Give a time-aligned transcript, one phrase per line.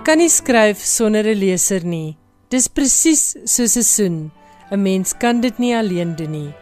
[0.00, 2.16] Ek kan nie skryf sonder 'n leser nie.
[2.48, 4.30] Dis presies soos 'n soen.
[4.72, 6.54] 'n Mens kan dit nie alleen doen nie.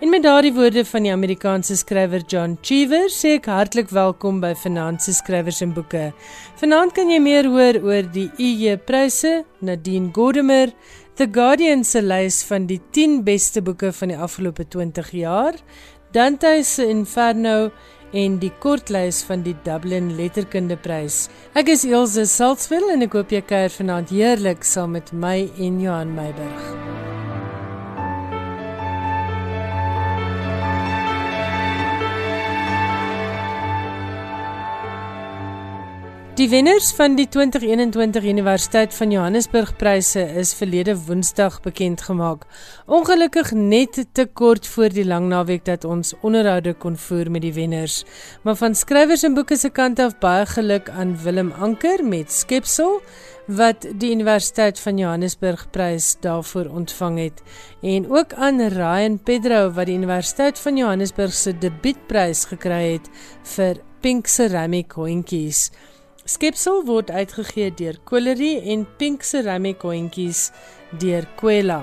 [0.00, 4.54] En met daardie woorde van die Amerikaanse skrywer John Cheever sê ek hartlik welkom by
[4.54, 6.12] Finansie Skrywers en Boeke.
[6.60, 10.72] Vanaand kan jy meer hoor oor die UJ Pryse, Nadine Gordimer,
[11.16, 15.54] The Guardian se lys van die 10 beste boeke van die afgelope 20 jaar,
[16.12, 17.72] Dante se Inferno
[18.14, 21.26] en die kortlys van die Dublin Letterkundeprys.
[21.58, 25.82] Ek is Elsje Salzwetel en ek hoop jy kuier vanaand heerlik saam met my en
[25.82, 27.13] Johan Meiburg.
[36.34, 42.42] Die wenners van die 2021 Universiteit van Johannesburg pryse is verlede Woensdag bekend gemaak.
[42.90, 47.52] Ongelukkig net te kort voor die lang naweek dat ons onderhoude kon voer met die
[47.54, 48.00] wenners.
[48.42, 52.98] Maar van skrywers en boeke se kant af baie geluk aan Willem Anker met Skepsel
[53.46, 57.42] wat die Universiteit van Johannesburg prys daarvoor ontvang het
[57.82, 63.10] en ook aan Ryan Pedro wat die Universiteit van Johannesburg se debuutprys gekry het
[63.54, 65.68] vir Pink Ceramic hondjies.
[66.24, 70.46] Skepsel word uitgegee deur Colery en Pink Ceramic hondjies
[70.96, 71.82] deur Quella.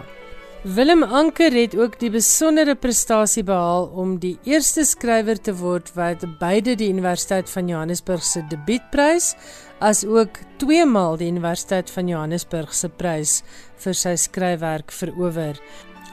[0.64, 6.26] Willem Anker het ook die besondere prestasie behaal om die eerste skrywer te word wat
[6.42, 9.36] beide die Universiteit van Johannesburg se debuutprys
[9.78, 13.40] as ook twee maal die Universiteit van Johannesburg se prys
[13.86, 15.58] vir sy skryfwerk verower.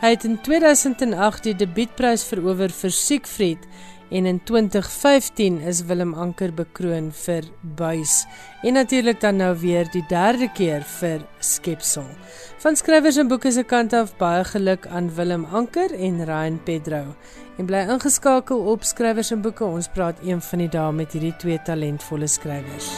[0.03, 3.65] Hy het in 2008 die debuutprys verower vir Siegfried
[4.11, 8.25] en in 2015 is Willem Anker bekroon vir Buys
[8.63, 12.07] en natuurlik dan nou weer die derde keer vir Skepsel.
[12.59, 17.05] Van skrywers en boeke se kant af baie geluk aan Willem Anker en Ryan Pedro.
[17.59, 19.65] En bly ingeskakel op skrywers en boeke.
[19.65, 22.93] Ons praat een van die dae met hierdie twee talentvolle skrywers.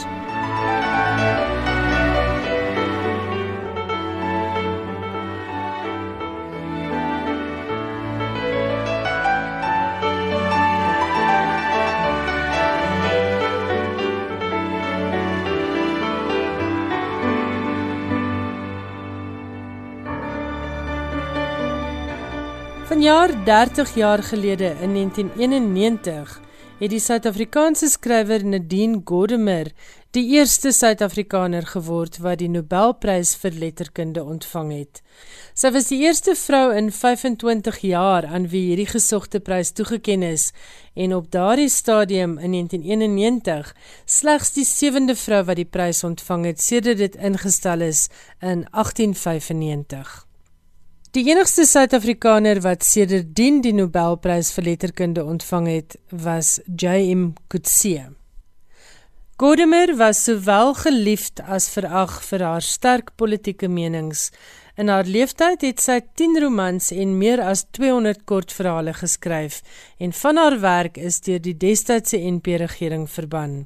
[23.01, 26.41] Vanjaar 30 jaar gelede in 1991
[26.79, 29.71] het die Suid-Afrikaanse skrywer Nadine Gordimer
[30.13, 35.01] die eerste Suid-Afrikaner geword wat die Nobelprys vir letterkunde ontvang het.
[35.57, 40.51] Sy was die eerste vrou in 25 jaar aan wie hierdie gesogte prys toegekend is
[40.93, 43.73] en op daardie stadium in 1991
[44.05, 50.29] slegs die sewende vrou wat die prys ontvang het sedert dit ingestel is in 1895.
[51.11, 57.33] Die enigste Suid-Afrikaner wat sedertdien die Nobelprys vir letterkunde ontvang het, was J.M.
[57.51, 58.05] Coetzee.
[59.35, 64.29] Godimer was sowel geliefd as verag vir haar sterk politieke menings.
[64.79, 69.59] In haar lewenstyd het sy 10 romans en meer as 200 kortverhale geskryf
[69.99, 73.65] en van haar werk is deur die destydse NP regering verban.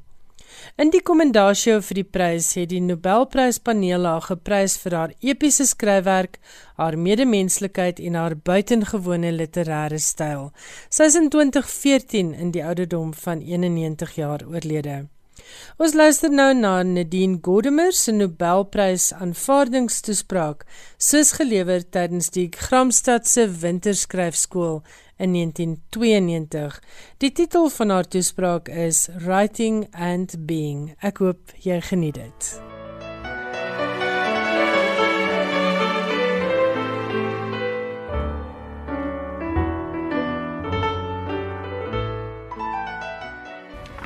[0.78, 6.40] In die kommendasie vir die prys het die Nobelpryspaneel haar geprys vir haar epiese skryfwerk,
[6.76, 10.52] haar medemenslikheid en haar buitengewone literêre styl.
[10.90, 15.06] Sy is in 2014 in die ouderdom van 91 jaar oorlede.
[15.78, 20.64] Ons luister nou na Nadine Gordimer se Nobelprys aanvaardingstoespraak,
[20.98, 24.82] soos gelewer tydens die Gramstad se Winterskryfskool
[25.18, 26.80] in 1992.
[27.18, 30.94] Die titel van haar toespraak is Writing and Being.
[31.02, 32.56] Ek hoop jy geniet dit.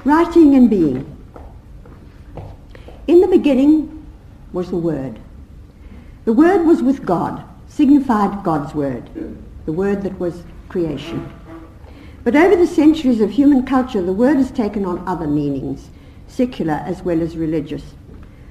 [0.06, 1.19] Writing and Being.
[3.10, 4.06] In the beginning
[4.54, 5.18] was the Word.
[6.26, 9.10] The Word was with God, signified God's Word,
[9.66, 11.34] the Word that was creation.
[12.24, 15.90] But over the centuries of human culture, the word has taken on other meanings,
[16.28, 17.96] secular as well as religious.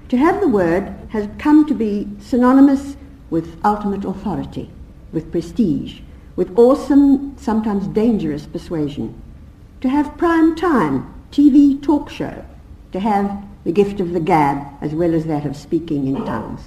[0.08, 2.96] To have the word has come to be synonymous
[3.30, 4.72] with ultimate authority,
[5.12, 6.00] with prestige,
[6.34, 9.22] with awesome, sometimes dangerous persuasion.
[9.82, 12.44] To have prime time, TV talk show,
[12.90, 16.62] to have the gift of the gab as well as that of speaking in tongues.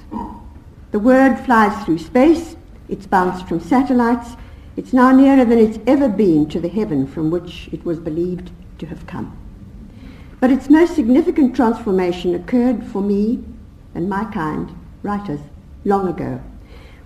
[0.91, 2.55] The word flies through space,
[2.89, 4.35] it's bounced from satellites,
[4.77, 8.51] it's now nearer than it's ever been to the heaven from which it was believed
[8.77, 9.35] to have come.
[10.39, 13.43] But its most significant transformation occurred for me
[13.95, 14.71] and my kind,
[15.01, 15.41] writers,
[15.83, 16.39] long ago,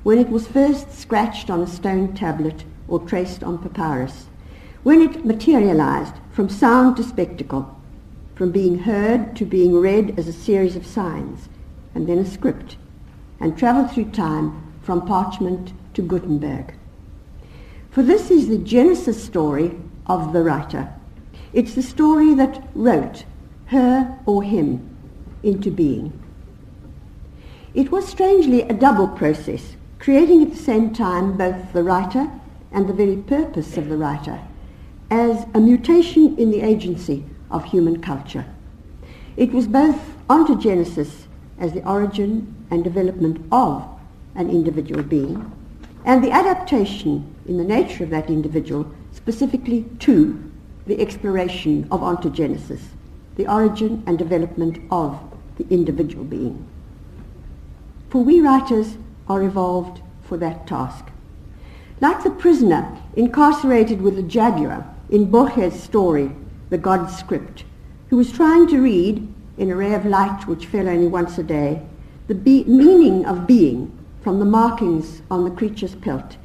[0.03, 4.25] when it was first scratched on a stone tablet or traced on papyrus,
[4.83, 7.79] when it materialized from sound to spectacle,
[8.35, 11.47] from being heard to being read as a series of signs,
[11.95, 12.75] and then a script,
[13.39, 16.75] and travelled through time from parchment to Gutenberg.
[17.91, 20.93] For this is the genesis story of the writer.
[21.53, 23.23] It's the story that wrote
[23.67, 24.95] her or him
[25.41, 26.11] into being.
[27.73, 32.29] It was strangely a double process, creating at the same time both the writer
[32.71, 34.41] and the very purpose of the writer
[35.09, 38.45] as a mutation in the agency of human culture.
[39.37, 39.99] It was both
[40.29, 41.23] ontogenesis
[41.59, 43.87] as the origin and development of
[44.35, 45.51] an individual being,
[46.03, 50.51] and the adaptation in the nature of that individual specifically to
[50.85, 52.81] the exploration of ontogenesis,
[53.35, 55.19] the origin and development of
[55.57, 56.67] the individual being.
[58.09, 58.97] For we writers
[59.27, 61.05] are evolved for that task.
[62.01, 66.31] Like the prisoner incarcerated with the jaguar in Borges' story,
[66.69, 67.63] The God's Script,
[68.09, 69.27] who was trying to read,
[69.57, 71.81] in a ray of light which fell only once a day,
[72.27, 76.37] the be- meaning of being from the markings on the creature's pelt.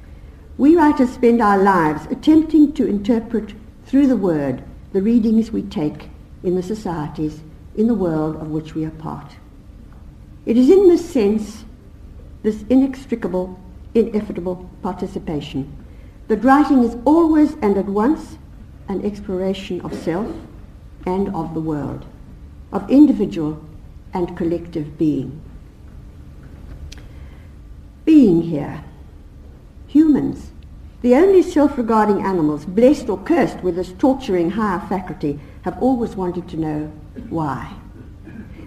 [0.58, 3.54] We writers spend our lives attempting to interpret
[3.86, 4.62] through the word
[4.92, 6.10] the readings we take
[6.42, 7.40] in the societies,
[7.76, 9.36] in the world of which we are part.
[10.44, 11.64] It is in this sense,
[12.42, 13.58] this inextricable,
[13.94, 15.74] inevitable participation,
[16.28, 18.38] that writing is always and at once
[18.90, 20.26] an exploration of self
[21.06, 22.04] and of the world,
[22.72, 23.64] of individual
[24.12, 25.40] and collective being.
[28.04, 28.82] Being here,
[29.86, 30.50] humans,
[31.02, 36.48] the only self-regarding animals, blessed or cursed with this torturing higher faculty, have always wanted
[36.48, 36.92] to know
[37.28, 37.72] why.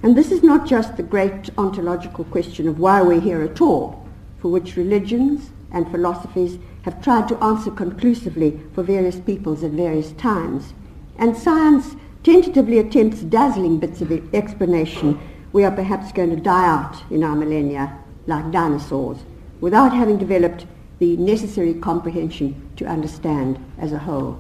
[0.03, 4.07] And this is not just the great ontological question of why we're here at all,
[4.39, 10.11] for which religions and philosophies have tried to answer conclusively for various peoples at various
[10.13, 10.73] times.
[11.17, 15.19] And science tentatively attempts dazzling bits of explanation
[15.51, 19.19] we are perhaps going to die out in our millennia like dinosaurs
[19.61, 20.65] without having developed
[20.99, 24.39] the necessary comprehension to understand as a whole.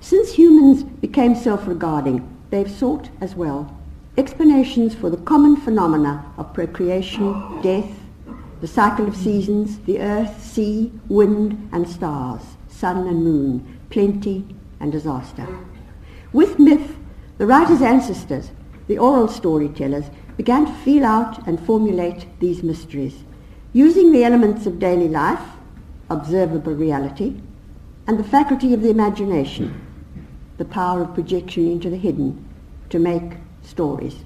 [0.00, 3.78] Since humans became self-regarding, they've sought as well
[4.18, 8.01] explanations for the common phenomena of procreation, death,
[8.62, 14.46] the cycle of seasons, the earth, sea, wind and stars, sun and moon, plenty
[14.78, 15.48] and disaster.
[16.32, 16.94] With myth,
[17.38, 18.52] the writer's ancestors,
[18.86, 20.04] the oral storytellers,
[20.36, 23.24] began to feel out and formulate these mysteries,
[23.72, 25.42] using the elements of daily life,
[26.08, 27.40] observable reality,
[28.06, 29.84] and the faculty of the imagination,
[30.58, 32.48] the power of projection into the hidden,
[32.90, 34.18] to make stories.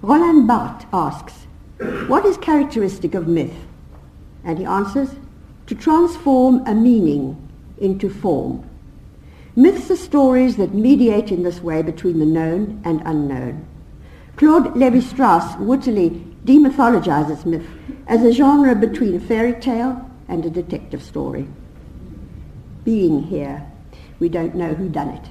[0.00, 1.48] Roland Barthes asks,
[2.06, 3.54] what is characteristic of myth?
[4.44, 5.10] And he answers,
[5.66, 7.48] to transform a meaning
[7.78, 8.68] into form.
[9.56, 13.66] Myths are stories that mediate in this way between the known and unknown.
[14.36, 16.10] Claude Levi-Strauss wittily
[16.44, 17.66] demythologizes myth
[18.06, 21.46] as a genre between a fairy tale and a detective story.
[22.84, 23.66] Being here,
[24.18, 25.30] we don't know who done it.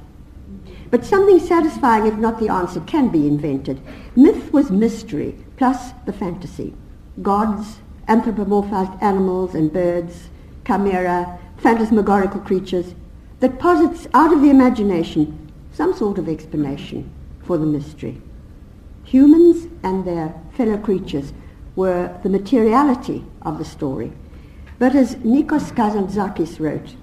[0.92, 3.82] But something satisfying, if not the answer, can be invented.
[4.16, 6.74] Myth was mystery, plus the fantasy.
[7.22, 10.30] Gods, anthropomorphized animals and birds,
[10.66, 12.96] chimera, phantasmagorical creatures,
[13.42, 17.12] that posits out of the imagination some sort of explanation
[17.44, 18.22] for the mystery.
[19.04, 21.34] Humans and their fellow creatures
[21.76, 24.14] were the materiality of the story.
[24.78, 26.96] But as Nikos Kazantzakis wrote,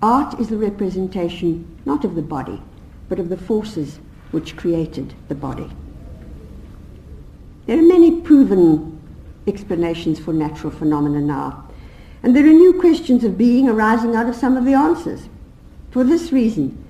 [0.00, 2.62] art is the representation not of the body,
[3.10, 5.70] but of the forces which created the body.
[7.64, 9.00] There are many proven
[9.46, 11.68] explanations for natural phenomena now,
[12.20, 15.28] and there are new questions of being arising out of some of the answers.
[15.92, 16.82] For this reason,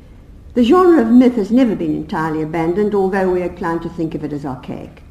[0.55, 4.14] the genre of myth has never been entirely abandoned, although we are inclined to think
[4.14, 5.02] of it as archaic.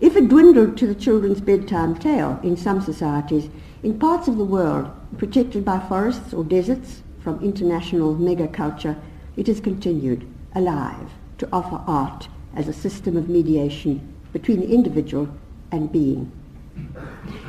[0.00, 3.50] If it dwindled to the children's bedtime tale in some societies,
[3.82, 8.98] in parts of the world protected by forests or deserts from international megaculture,
[9.36, 15.28] it has continued alive to offer art as a system of mediation between the individual
[15.72, 16.30] and being.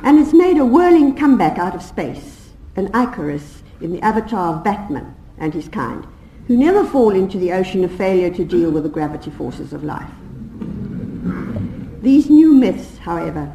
[0.04, 4.64] And it's made a whirling comeback out of space, an Icarus in the avatar of
[4.64, 6.06] Batman and his kind,
[6.48, 9.84] who never fall into the ocean of failure to deal with the gravity forces of
[9.84, 10.10] life.
[12.02, 13.54] These new myths, however,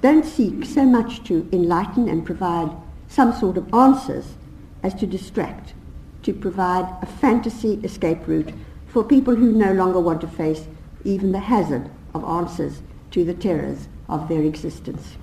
[0.00, 2.70] don't seek so much to enlighten and provide
[3.08, 4.34] some sort of answers
[4.82, 5.74] as to distract
[6.22, 8.52] to provide a fantasy escape route
[8.86, 10.66] for people who no longer want to face
[11.04, 15.16] even the hazard of answers to the terrors of their existence.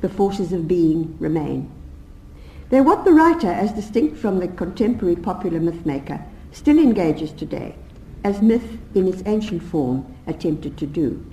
[0.00, 1.70] The forces of being remain.
[2.68, 7.76] They're what the writer, as distinct from the contemporary popular mythmaker, still engages today,
[8.24, 11.24] as myth in its ancient form attempted to do.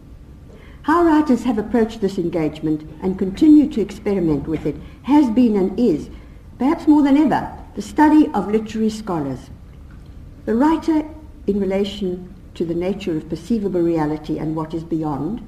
[0.84, 5.80] How writers have approached this engagement and continue to experiment with it has been and
[5.80, 6.10] is,
[6.60, 9.50] perhaps more than ever, the study of literary scholars.
[10.46, 11.08] The writer
[11.48, 15.46] in relation to the nature of perceivable reality and what is beyond,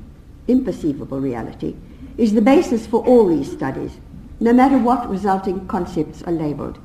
[0.48, 1.76] imperceivable reality,
[2.18, 3.98] is the basis for all these studies,
[4.40, 6.80] no matter what resulting concepts are labeled,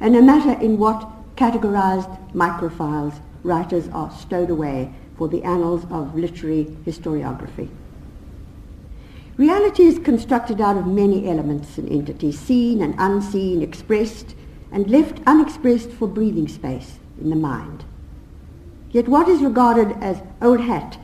[0.00, 6.14] and no matter in what categorized microfiles writers are stowed away for the annals of
[6.14, 7.68] literary historiography.
[9.36, 14.34] Reality is constructed out of many elements and entities, seen and unseen, expressed
[14.70, 17.84] and left unexpressed for breathing space in the mind.
[18.92, 20.98] Yet what is regarded as old hat,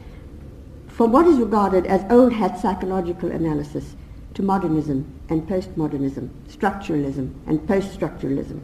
[0.88, 3.96] from what is regarded as old hat psychological analysis
[4.34, 8.60] to modernism and postmodernism, structuralism and post-structuralism,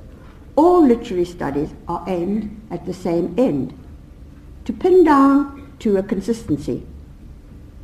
[0.57, 3.73] all literary studies are aimed at the same end,
[4.67, 6.87] to pin down to a consistency.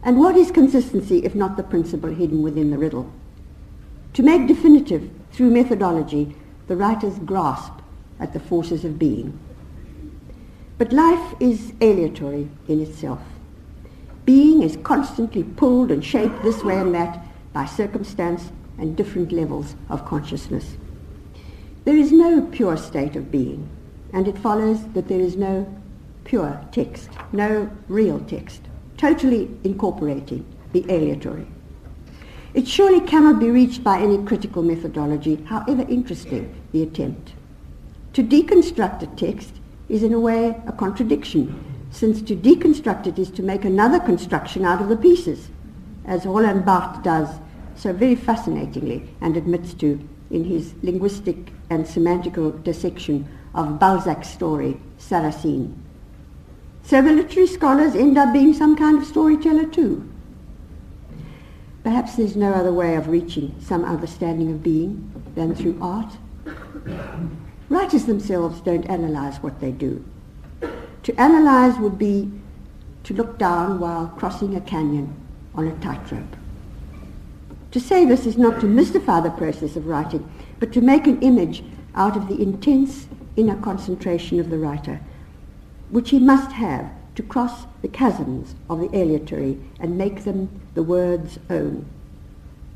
[0.03, 3.11] And what is consistency if not the principle hidden within the riddle?
[4.15, 7.73] To make definitive, through methodology, the writer's grasp
[8.19, 9.39] at the forces of being.
[10.81, 13.21] But life is aleatory in itself.
[14.25, 17.23] Being is constantly pulled and shaped this way and that
[17.53, 20.79] by circumstance and different levels of consciousness.
[21.85, 23.69] There is no pure state of being,
[24.15, 25.71] and it follows that there is no
[26.25, 28.63] pure text, no real text,
[28.97, 31.47] totally incorporating the aleatory.
[32.55, 37.35] It surely cannot be reached by any critical methodology, however interesting the attempt.
[38.15, 39.60] To deconstruct a text
[39.91, 44.65] is in a way a contradiction, since to deconstruct it is to make another construction
[44.65, 45.49] out of the pieces,
[46.07, 47.29] as Roland Barthes does
[47.75, 54.81] so very fascinatingly and admits to in his linguistic and semantical dissection of Balzac's story,
[54.99, 55.75] Sarrasine.
[56.85, 60.09] So the literary scholars end up being some kind of storyteller too.
[61.83, 66.13] Perhaps there's no other way of reaching some understanding of being than through art.
[67.71, 70.05] Writers themselves don't analyze what they do.
[71.05, 72.29] To analyze would be
[73.05, 75.15] to look down while crossing a canyon
[75.55, 76.37] on a tightrope.
[77.71, 81.21] To say this is not to mystify the process of writing, but to make an
[81.21, 81.63] image
[81.95, 85.01] out of the intense inner concentration of the writer,
[85.91, 90.83] which he must have to cross the chasms of the aleatory and make them the
[90.83, 91.87] word's own,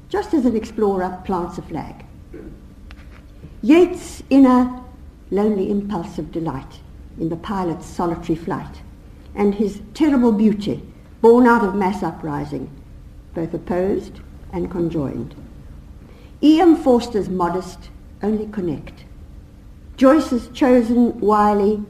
[0.08, 2.04] just as an explorer plants a flag.
[3.60, 4.83] Yeats' inner
[5.30, 6.80] lonely impulse of delight
[7.18, 8.82] in the pilot's solitary flight,
[9.34, 10.82] and his terrible beauty
[11.20, 12.70] born out of mass uprising,
[13.34, 14.20] both opposed
[14.52, 15.34] and conjoined.
[16.42, 16.76] E.M.
[16.76, 17.90] Forster's modest
[18.22, 19.04] only connect.
[19.96, 21.82] Joyce's chosen wily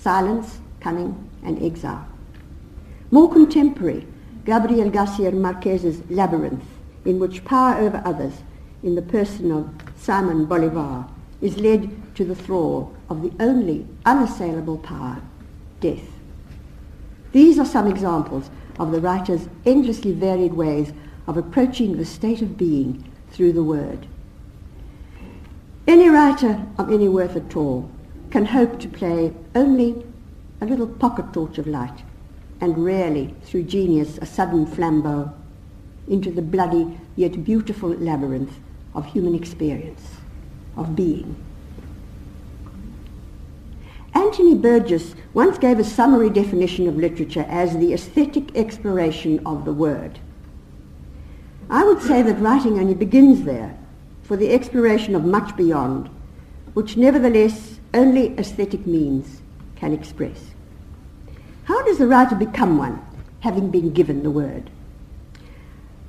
[0.00, 2.06] silence, cunning, and exile.
[3.10, 4.06] More contemporary,
[4.44, 6.64] Gabriel Garcia Marquez's Labyrinth,
[7.04, 8.34] in which power over others,
[8.82, 11.06] in the person of Simon Bolivar,
[11.40, 15.22] is led to the thrall of the only unassailable power,
[15.80, 16.08] death.
[17.32, 20.92] These are some examples of the writer's endlessly varied ways
[21.26, 24.06] of approaching the state of being through the word.
[25.86, 27.90] Any writer of any worth at all
[28.30, 30.04] can hope to play only
[30.60, 32.04] a little pocket torch of light,
[32.60, 35.32] and rarely, through genius, a sudden flambeau
[36.06, 38.58] into the bloody yet beautiful labyrinth
[38.94, 40.19] of human experience,
[40.80, 41.36] of being.
[44.14, 49.72] Anthony Burgess once gave a summary definition of literature as the aesthetic exploration of the
[49.72, 50.18] word.
[51.68, 53.78] I would say that writing only begins there
[54.22, 56.10] for the exploration of much beyond,
[56.74, 59.42] which nevertheless only aesthetic means
[59.76, 60.50] can express.
[61.64, 63.00] How does the writer become one,
[63.40, 64.70] having been given the word?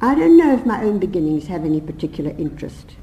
[0.02, 2.96] I don't know if my own beginnings have any particular interest.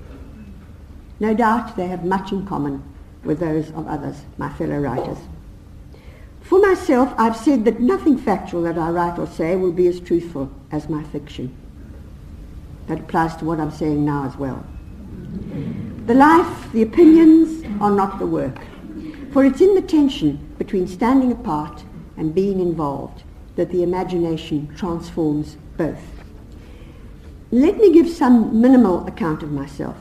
[1.21, 2.83] No doubt they have much in common
[3.25, 5.19] with those of others, my fellow writers.
[6.41, 10.01] For myself, I've said that nothing factual that I write or say will be as
[10.01, 11.55] truthful as my fiction.
[12.87, 14.65] That applies to what I'm saying now as well.
[16.07, 18.59] The life, the opinions are not the work,
[19.33, 21.85] for it's in the tension between standing apart
[22.17, 23.25] and being involved
[23.57, 26.01] that the imagination transforms both.
[27.51, 29.97] Let me give some minimal account of myself.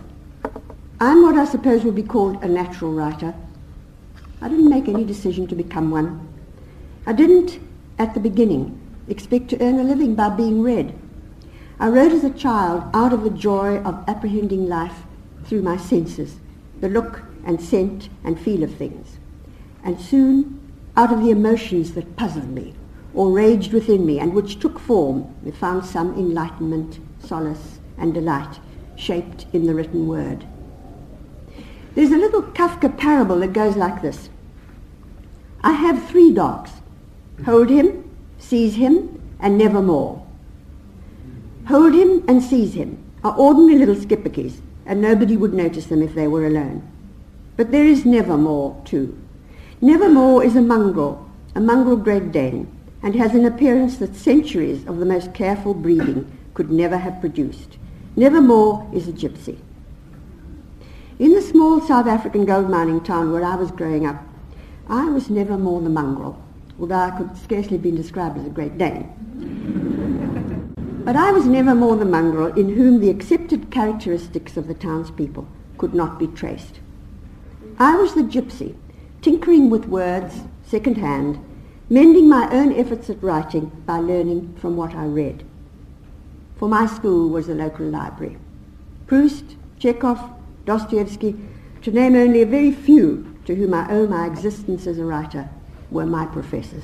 [0.99, 3.35] I'm what I suppose would be called a natural writer.
[4.41, 6.27] I didn't make any decision to become one.
[7.05, 7.59] I didn't,
[7.99, 10.97] at the beginning, expect to earn a living by being read.
[11.79, 15.03] I wrote as a child out of the joy of apprehending life
[15.45, 16.37] through my senses,
[16.81, 19.19] the look and scent and feel of things.
[19.83, 20.59] And soon
[20.95, 22.73] out of the emotions that puzzled me
[23.13, 28.59] or raged within me and which took form and found some enlightenment, solace, and delight
[28.95, 30.43] shaped in the written word.
[31.97, 34.29] There's a little Kafka parable that goes like this.
[35.63, 36.69] I have three dogs.
[37.43, 40.23] Hold him, seize him, and never more.
[41.65, 46.13] Hold him and seize him are ordinary little schipperkes, and nobody would notice them if
[46.13, 46.87] they were alone.
[47.55, 49.19] But there is Nevermore, too.
[49.81, 54.99] Nevermore is a mongrel, a mongrel Great Dane, and has an appearance that centuries of
[54.99, 57.79] the most careful breeding could never have produced.
[58.15, 59.57] Nevermore is a gypsy.
[61.19, 64.23] In the small South African gold mining town where I was growing up,
[64.87, 66.39] I was never more the mongrel,
[66.79, 69.09] although I could scarcely have been described as a Great Dane.
[71.03, 75.47] but I was never more the mongrel in whom the accepted characteristics of the townspeople
[75.79, 76.81] could not be traced.
[77.79, 78.75] I was the gypsy,
[79.23, 81.43] tinkering with words, second hand,
[81.89, 85.43] mending my own efforts at writing by learning from what I read.
[86.57, 88.37] For my school was the local library.
[89.07, 90.36] Proust, Chekhov,
[90.67, 91.33] Dostoevsky,
[91.81, 95.49] to name only a very few to whom I owe my existence as a writer,
[95.89, 96.83] were my professors.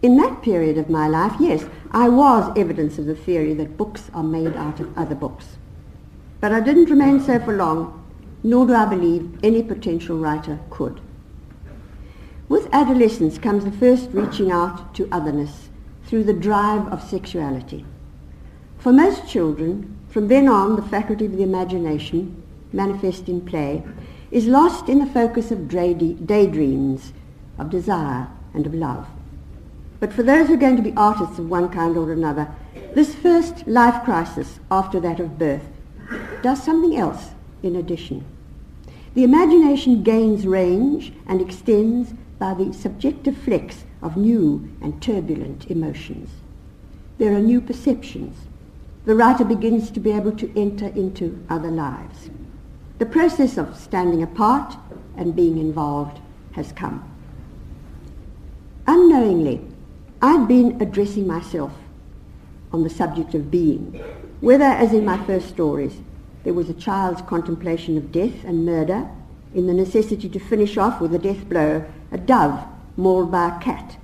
[0.00, 4.12] In that period of my life, yes, I was evidence of the theory that books
[4.14, 5.56] are made out of other books.
[6.40, 8.00] But I didn't remain so for long,
[8.44, 11.00] nor do I believe any potential writer could.
[12.48, 15.68] With adolescence comes the first reaching out to otherness
[16.04, 17.84] through the drive of sexuality.
[18.78, 22.42] For most children, from then on, the faculty of the imagination,
[22.72, 23.82] manifest in play,
[24.30, 27.12] is lost in the focus of daydreams,
[27.58, 29.06] of desire, and of love.
[30.00, 32.48] But for those who are going to be artists of one kind or another,
[32.94, 35.62] this first life crisis after that of birth
[36.42, 37.30] does something else
[37.62, 38.24] in addition.
[39.14, 46.30] The imagination gains range and extends by the subjective flex of new and turbulent emotions.
[47.18, 48.36] There are new perceptions.
[49.10, 52.30] The writer begins to be able to enter into other lives.
[52.98, 54.76] The process of standing apart
[55.16, 56.20] and being involved
[56.52, 57.02] has come.
[58.86, 59.66] Unknowingly,
[60.22, 61.72] I'd been addressing myself
[62.72, 64.00] on the subject of being,
[64.40, 66.02] whether, as in my first stories,
[66.44, 69.10] there was a child's contemplation of death and murder
[69.52, 72.64] in the necessity to finish off with a death blow a dove
[72.96, 73.96] mauled by a cat,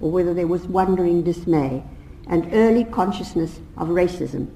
[0.00, 1.82] or whether there was wondering dismay
[2.28, 4.48] and early consciousness of racism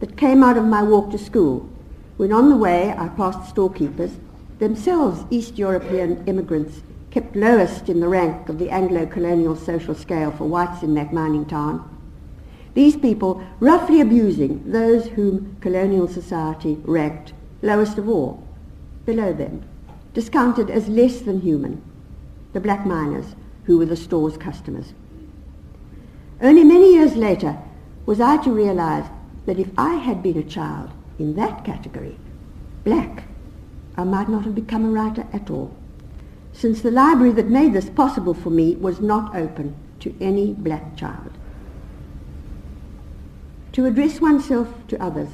[0.00, 1.68] that came out of my walk to school
[2.16, 4.16] when on the way I passed storekeepers,
[4.58, 10.44] themselves East European immigrants kept lowest in the rank of the Anglo-colonial social scale for
[10.44, 11.88] whites in that mining town.
[12.74, 18.42] These people roughly abusing those whom colonial society ranked lowest of all,
[19.06, 19.62] below them,
[20.12, 21.82] discounted as less than human,
[22.52, 24.92] the black miners who were the store's customers.
[26.40, 27.58] Only many years later
[28.06, 29.08] was I to realize
[29.46, 32.16] that if I had been a child in that category,
[32.84, 33.24] black,
[33.96, 35.74] I might not have become a writer at all,
[36.52, 40.96] since the library that made this possible for me was not open to any black
[40.96, 41.32] child.
[43.72, 45.28] To address oneself to others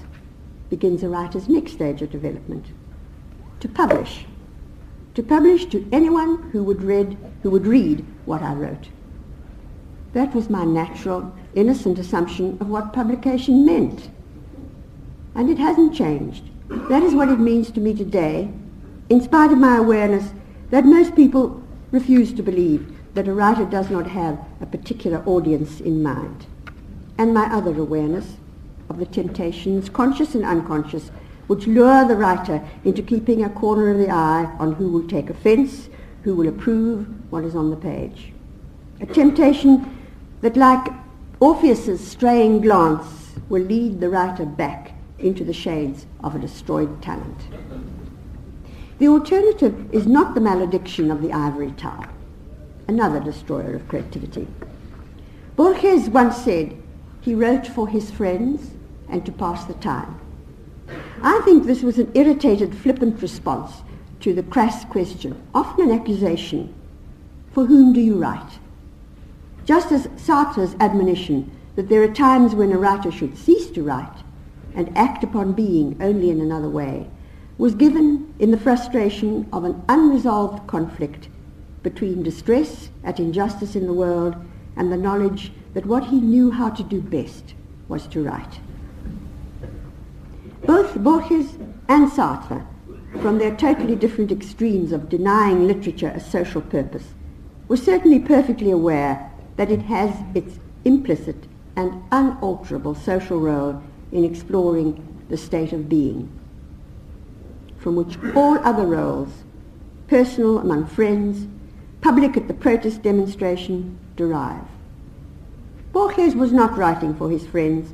[0.71, 2.67] begins a writer's next stage of development.
[3.61, 4.27] To publish
[5.15, 8.89] to publish to anyone who would read who would read what I wrote.
[10.15, 14.11] That was my natural, innocent assumption of what publication meant.
[15.35, 16.45] And it hasn't changed.
[16.89, 18.49] That is what it means to me today,
[19.11, 20.33] in spite of my awareness
[20.71, 25.81] that most people refuse to believe that a writer does not have a particular audience
[25.81, 26.47] in mind.
[27.19, 28.37] And my other awareness
[28.89, 31.11] of the temptations, conscious and unconscious,
[31.49, 35.29] which lure the writer into keeping a corner of the eye on who will take
[35.29, 35.89] offence,
[36.23, 38.33] who will approve what is on the page.
[39.01, 39.91] A temptation
[40.45, 40.93] that, like
[41.41, 47.47] Orpheus's straying glance, will lead the writer back into the shades of a destroyed talent.
[48.99, 52.11] The alternative is not the malediction of the ivory tower,
[52.87, 54.47] another destroyer of creativity.
[55.57, 56.77] Borges once said
[57.23, 58.73] he wrote for his friends
[59.09, 60.21] and to pass the time.
[61.23, 63.77] I think this was an irritated, flippant response
[64.21, 66.75] to the crass question, often an accusation,
[67.53, 68.59] for whom do you write?
[69.65, 74.23] Just as Sartre's admonition that there are times when a writer should cease to write
[74.75, 77.09] and act upon being only in another way,
[77.57, 81.29] was given in the frustration of an unresolved conflict
[81.83, 84.35] between distress at injustice in the world
[84.77, 87.55] and the knowledge that what he knew how to do best
[87.89, 88.61] was to write.
[90.67, 91.57] Both Borges
[91.89, 92.67] and Sartre,
[93.21, 97.15] from their totally different extremes of denying literature a social purpose,
[97.69, 105.25] were certainly perfectly aware that it has its implicit and unalterable social role in exploring
[105.29, 106.31] the state of being,
[107.79, 109.45] from which all other roles,
[110.07, 111.49] personal among friends,
[112.01, 114.67] public at the protest demonstration, derive.
[115.93, 117.93] Borges was not writing for his friends,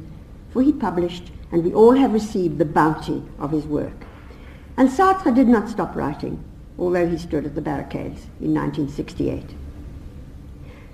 [0.50, 4.04] for he published, and we all have received the bounty of his work.
[4.76, 6.42] And Sartre did not stop writing,
[6.78, 9.54] although he stood at the barricades in 1968.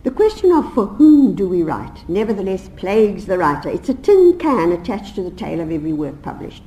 [0.06, 3.68] The question of for whom do we write nevertheless plagues the writer.
[3.68, 6.62] It's a tin can attached to the tail of every work published.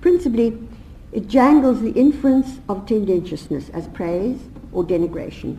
[0.00, 0.58] Principally,
[1.12, 4.40] it jangles the inference of tendentiousness as praise
[4.72, 5.58] or denigration.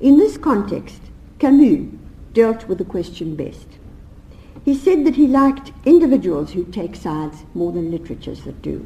[0.00, 1.02] In this context,
[1.38, 1.88] Camus
[2.32, 3.68] dealt with the question best.
[4.64, 8.84] He said that he liked individuals who take sides more than literatures that do.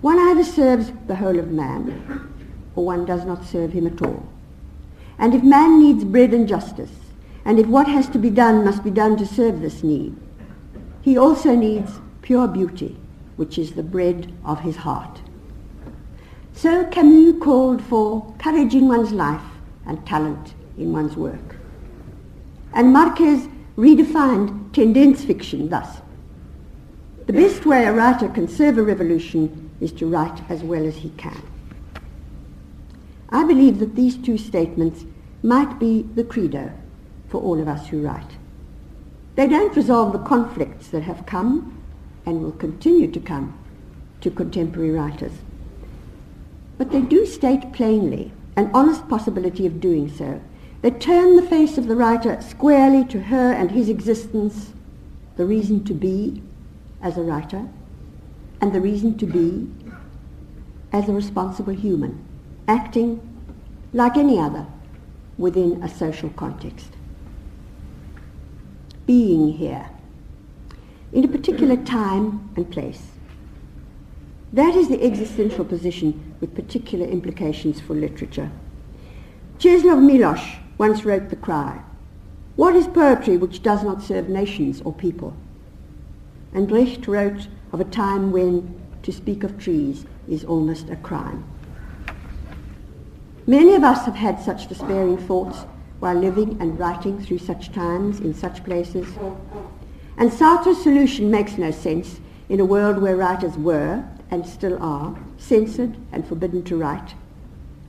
[0.00, 2.28] One either serves the whole of man,
[2.74, 4.26] or one does not serve him at all.
[5.18, 6.90] And if man needs bread and justice,
[7.44, 10.16] and if what has to be done must be done to serve this need,
[11.00, 12.98] he also needs pure beauty,
[13.36, 15.20] which is the bread of his heart.
[16.52, 19.42] So Camus called for courage in one's life
[19.86, 21.56] and talent in one's work.
[22.72, 25.98] And Marquez redefined tendenz fiction thus.
[27.26, 30.96] The best way a writer can serve a revolution is to write as well as
[30.96, 31.40] he can.
[33.30, 35.04] I believe that these two statements
[35.42, 36.72] might be the credo
[37.28, 38.36] for all of us who write.
[39.34, 41.82] They don't resolve the conflicts that have come
[42.24, 43.58] and will continue to come
[44.20, 45.32] to contemporary writers.
[46.78, 50.40] But they do state plainly an honest possibility of doing so.
[50.82, 54.72] They turn the face of the writer squarely to her and his existence,
[55.36, 56.42] the reason to be
[57.02, 57.68] as a writer,
[58.60, 59.70] and the reason to be
[60.92, 62.25] as a responsible human
[62.68, 63.20] acting
[63.92, 64.66] like any other
[65.38, 66.90] within a social context.
[69.06, 69.90] Being here
[71.12, 73.10] in a particular time and place.
[74.52, 78.50] That is the existential position with particular implications for literature.
[79.58, 81.80] Czeslaw Milosz once wrote the cry,
[82.56, 85.34] What is poetry which does not serve nations or people?
[86.52, 91.44] And Brecht wrote of a time when to speak of trees is almost a crime.
[93.48, 95.66] Many of us have had such despairing thoughts
[96.00, 99.06] while living and writing through such times in such places.
[100.16, 105.16] And Sartre's solution makes no sense in a world where writers were, and still are,
[105.38, 107.14] censored and forbidden to write,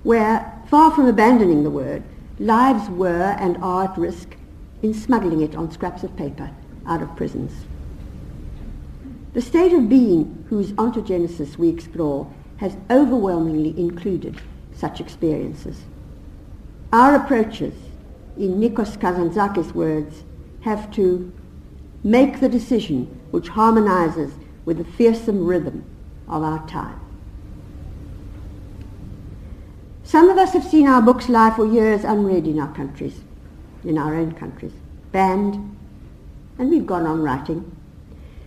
[0.03, 2.03] where, far from abandoning the word,
[2.37, 4.35] lives were and are at risk
[4.83, 6.51] in smuggling it on scraps of paper
[6.85, 7.65] out of prisons.
[9.33, 14.39] The state of being whose ontogenesis we explore has overwhelmingly included
[14.77, 15.83] such experiences.
[16.93, 17.73] Our approaches,
[18.37, 20.23] in Nikos Kazantzakis' words,
[20.61, 21.33] have to
[22.03, 25.83] make the decision which harmonizes with the fearsome rhythm
[26.27, 26.99] of our time.
[30.03, 33.21] Some of us have seen our books lie for years unread in our countries,
[33.83, 34.73] in our own countries,
[35.11, 35.75] banned,
[36.57, 37.75] and we've gone on writing.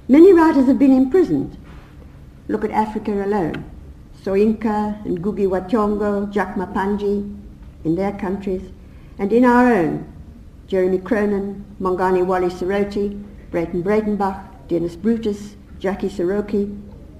[0.09, 1.59] Many writers have been imprisoned.
[2.49, 3.71] Look at Africa alone.
[4.23, 7.37] Soyinka and Ngugi wa Thiong'o, Jack Mapanje
[7.85, 8.71] in their countries,
[9.19, 10.13] and in our own,
[10.67, 16.65] Jeremy Cronin, Mongane Wally Serote, Breyten Breytenbach, Dennis Brutus, Jaki Seroke,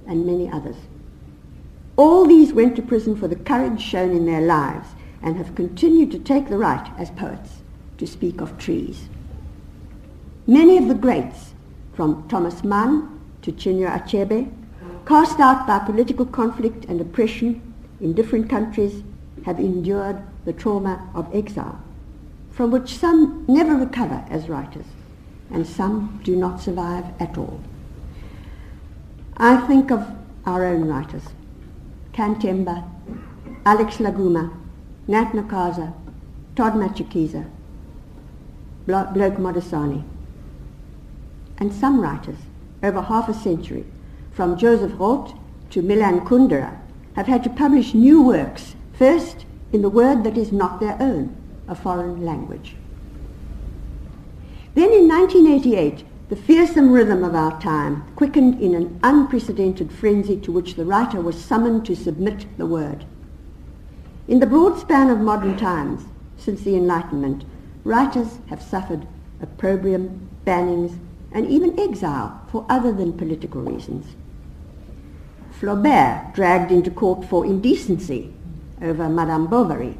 [0.07, 0.75] and many others.
[1.97, 4.89] All these went to prison for the courage shown in their lives
[5.21, 7.61] and have continued to take the right as poets
[7.97, 9.09] to speak of trees.
[10.47, 11.53] Many of the greats,
[11.93, 14.51] from Thomas Mann to Chinua Achebe,
[15.05, 17.61] cast out by political conflict and oppression
[17.99, 19.03] in different countries,
[19.45, 21.79] have endured the trauma of exile,
[22.51, 24.85] from which some never recover as writers,
[25.49, 27.61] and some do not survive at all.
[29.37, 30.07] I think of
[30.45, 31.23] our own writers,
[32.13, 32.87] Can Themba,
[33.65, 34.51] Alex La Guma,
[35.07, 35.93] Nat Nakasa,
[36.55, 37.49] Todd Matshikiza,
[38.85, 40.03] Bloke Modisane,
[41.57, 42.37] and some writers
[42.83, 43.85] over half a century
[44.31, 45.33] from Joseph Roth
[45.71, 46.79] to Milan Kundera,
[47.15, 51.35] have had to publish new works, first in the word that is not their own,
[51.67, 52.75] a foreign language.
[54.73, 60.51] Then in 1988, the fearsome rhythm of our time quickened in an unprecedented frenzy to
[60.51, 63.03] which the writer was summoned to submit the word.
[64.29, 66.05] In the broad span of modern times,
[66.37, 67.43] since the Enlightenment,
[67.83, 69.05] writers have suffered
[69.41, 70.97] opprobrium, bannings,
[71.33, 74.15] and even exile for other than political reasons.
[75.61, 78.33] Flaubert dragged into court for indecency
[78.81, 79.95] over Madame Bovary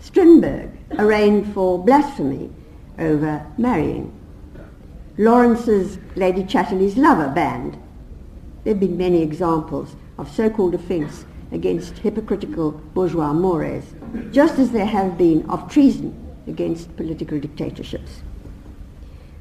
[0.00, 2.50] Strindberg arraigned for blasphemy
[2.98, 4.12] over marrying.
[5.16, 7.78] Lawrence's Lady Chatterley's lover banned.
[8.64, 13.84] There have been many examples of so-called offence against hypocritical bourgeois mores,
[14.32, 18.22] just as there have been of treason against political dictatorships.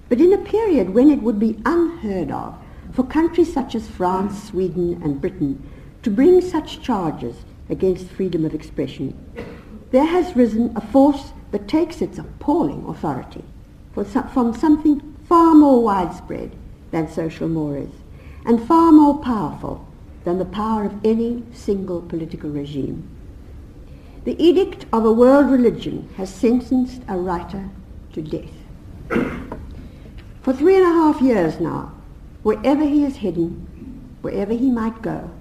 [0.09, 2.55] But in a period when it would be unheard of
[2.93, 5.61] for countries such as France, Sweden and Britain
[6.03, 7.35] to bring such charges
[7.69, 9.17] against freedom of expression,
[9.91, 13.43] there has risen a force that takes its appalling authority
[13.93, 16.51] from something far more widespread
[16.91, 17.89] than social mores
[18.45, 19.87] and far more powerful
[20.23, 23.07] than the power of any single political regime.
[24.25, 27.69] The edict of a world religion has sentenced a writer
[28.13, 28.53] to death.
[30.41, 31.93] For three and a half years now,
[32.43, 33.67] wherever he is hidden,
[34.21, 35.31] wherever he might go,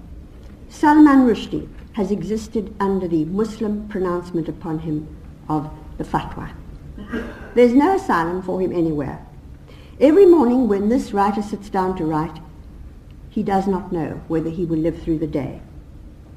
[0.69, 5.07] Salman Rushdie has existed under the Muslim pronouncement upon him
[5.47, 6.51] of the fatwa.
[7.53, 9.25] There's no asylum for him anywhere.
[9.99, 12.39] Every morning when this writer sits down to write,
[13.29, 15.61] he does not know whether he will live through the day.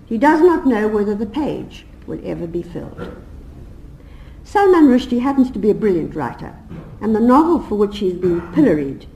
[0.06, 3.16] He does not know whether the page will ever be filled.
[4.44, 6.54] Salman Rushdie happens to be a brilliant writer,
[7.00, 9.06] and the novel for which he has been pilloried,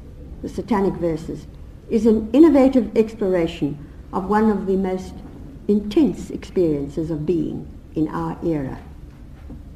[0.42, 1.46] The Satanic Verses,
[1.90, 5.14] is an innovative exploration of one of the most
[5.68, 8.78] intense experiences of being in our era.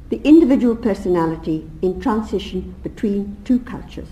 [0.09, 4.09] The individual personality in transition between two cultures,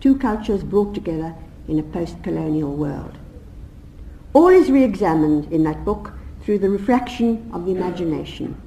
[0.00, 1.34] two cultures brought together
[1.68, 3.16] in a post-colonial world.
[4.32, 8.60] All is re-examined in that book through the refraction of the imagination,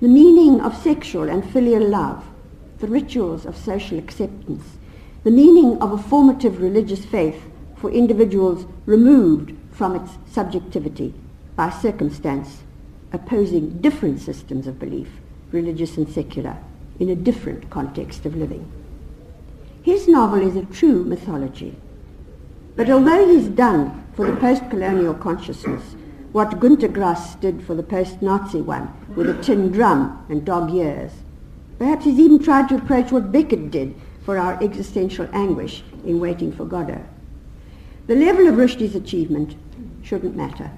[0.00, 2.24] the meaning of sexual and filial love,
[2.78, 4.78] the rituals of social acceptance,
[5.22, 7.42] the meaning of a formative religious faith
[7.76, 11.12] for individuals removed from its subjectivity
[11.56, 12.62] by circumstance,
[13.12, 15.08] opposing different systems of belief,
[15.52, 16.56] religious and secular,
[16.98, 18.70] in a different context of living.
[19.82, 21.76] His novel is a true mythology,
[22.76, 25.96] but although he's done for the post-colonial consciousness
[26.32, 31.10] what Gunter Grass did for the post-Nazi one with a tin drum and Dog Years,
[31.78, 33.94] perhaps he's even tried to approach what Beckett did
[34.30, 37.04] for our existential anguish in Waiting for Godot.
[38.06, 39.56] The level of Rushdie's achievement
[40.04, 40.70] shouldn't matter.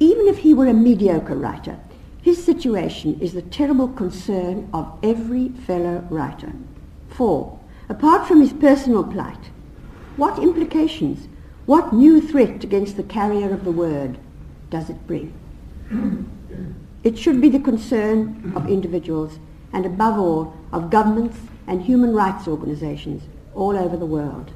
[0.00, 1.78] Even if he were a mediocre writer,
[2.22, 6.54] his situation is the terrible concern of every fellow writer.
[7.10, 9.50] For, apart from his personal plight,
[10.16, 11.28] what implications,
[11.66, 14.16] what new threat against the carrier of the word
[14.70, 15.34] does it bring?
[17.04, 19.38] It should be the concern of individuals
[19.70, 23.22] and above all of governments and human rights organizations
[23.54, 24.52] all over the world.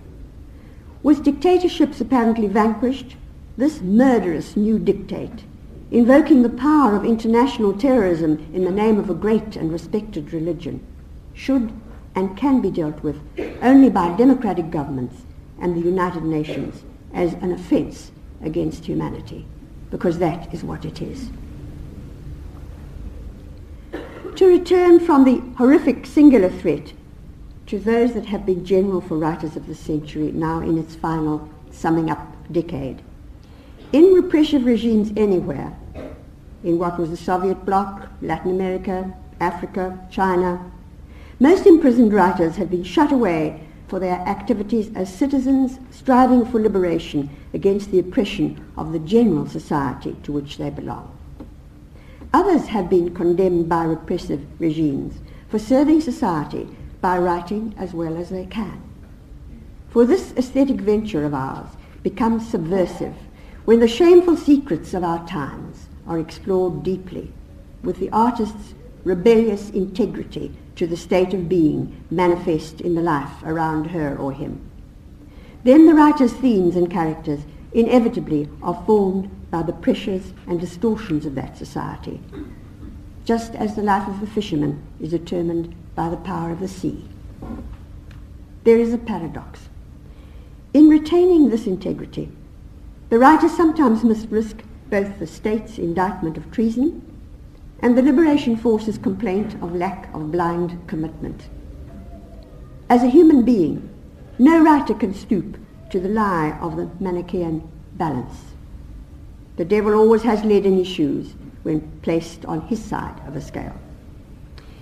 [1.02, 3.16] With dictatorships apparently vanquished,
[3.56, 5.44] this murderous new dictate,
[5.90, 10.84] invoking the power of international terrorism in the name of a great and respected religion,
[11.32, 11.72] should
[12.14, 13.20] and can be dealt with
[13.62, 15.22] only by democratic governments
[15.60, 18.10] and the United Nations as an offence
[18.42, 19.46] against humanity,
[19.90, 21.30] because that is what it is.
[24.37, 26.92] To return from the horrific singular threat
[27.68, 31.49] to those that have been general for writers of the century, now in its final
[31.70, 33.01] summing up decade.
[33.94, 35.75] In repressive regimes anywhere,
[36.62, 40.70] in what was the Soviet bloc, Latin America, Africa, China,
[41.40, 47.31] most imprisoned writers have been shut away for their activities as citizens striving for liberation
[47.55, 51.15] against the oppression of the general society to which they belong.
[52.37, 55.14] Others have been condemned by repressive regimes
[55.49, 56.68] for serving society
[57.01, 58.83] by writing as well as they can.
[59.88, 61.70] For this aesthetic venture of ours
[62.03, 63.14] becomes subversive
[63.64, 67.33] when the shameful secrets of our times are explored deeply
[67.83, 73.92] with the artist's rebellious integrity to the state of being manifest in the life around
[73.92, 74.61] her or him.
[75.64, 77.40] Then the writer's themes and characters
[77.72, 82.20] inevitably are formed by the pressures and distortions of that society,
[83.24, 87.09] just as the life of the fisherman is determined by the power of the sea.
[88.64, 89.68] There is a paradox.
[90.74, 92.30] In retaining this integrity,
[93.09, 97.02] the writer sometimes must risk both the state's indictment of treason
[97.80, 101.48] and the Liberation Force's complaint of lack of blind commitment.
[102.88, 103.88] As a human being,
[104.38, 105.59] no writer can stoop
[105.90, 108.55] to the lie of the Manichaean balance.
[109.56, 113.40] The devil always has lead in his shoes when placed on his side of a
[113.40, 113.74] scale.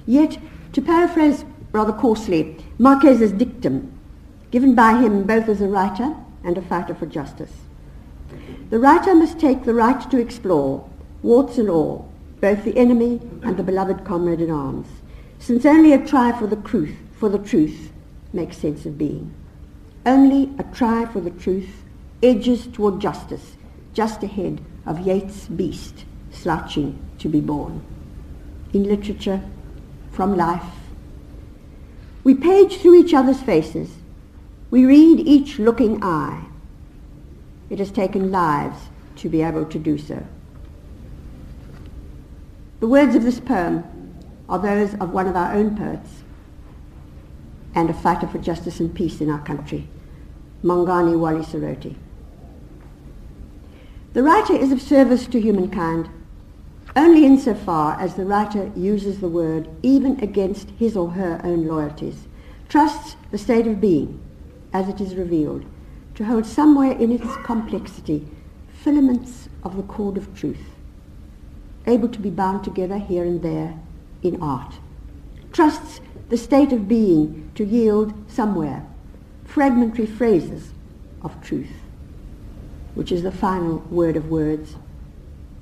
[0.07, 0.39] Yet,
[0.73, 3.93] to paraphrase rather coarsely Marquez's dictum,
[4.51, 7.53] given by him both as a writer and a fighter for justice,
[8.71, 10.89] the writer must take the right to explore,
[11.23, 12.11] warts and all,
[12.41, 14.89] both the enemy and the beloved comrade in arms,
[15.39, 17.93] since only a try for the truth, for the truth
[18.33, 19.33] makes sense of being.
[20.05, 21.85] Only a try for the truth
[22.23, 23.54] edges toward justice,
[23.95, 27.83] just ahead of Yeats' beast slouching to be born.
[28.73, 29.41] In literature,
[30.11, 30.63] from life,
[32.25, 33.97] we page through each other's faces.
[34.71, 36.45] We read each looking eye.
[37.71, 38.79] It has taken lives
[39.17, 40.27] to be able to do so.
[42.81, 43.85] The words of this poem
[44.49, 46.23] are those of one of our own poets
[47.75, 49.89] and a fighter for justice and peace in our country,
[50.63, 51.97] Mongane Wally Serote.
[54.15, 56.09] The writer is of service to humankind
[56.95, 62.29] only insofar as the writer uses the word even against his or her own loyalties,
[62.69, 64.23] trusts the state of being,
[64.73, 65.65] as it is revealed,
[66.15, 68.25] to hold somewhere in its complexity
[68.73, 70.77] filaments of the cord of truth,
[71.89, 73.75] able to be bound together here and there
[74.23, 74.75] in art,
[75.53, 78.87] trusts the state of being to yield somewhere
[79.45, 80.73] fragmentary phrases
[81.21, 81.84] of truth,
[82.95, 84.77] which is the final word of words.